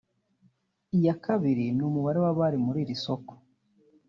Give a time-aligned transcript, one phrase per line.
[0.97, 3.33] iya kabiri ni umubare w’abari muri iri soko